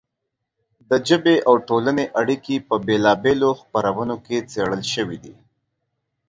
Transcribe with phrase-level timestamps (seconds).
[0.89, 5.35] د ژبې او ټولنې اړیکې په بېلا بېلو خپرونو کې څېړل شوې دي.